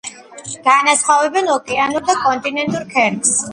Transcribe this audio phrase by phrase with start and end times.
[0.67, 3.37] განასხვავებენ ოკეანურ და კონტინენტურ ქერქს.